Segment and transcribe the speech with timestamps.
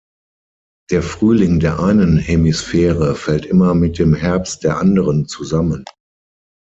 [0.89, 5.85] Der Frühling der einen Hemisphäre fällt immer mit dem Herbst der anderen zusammen.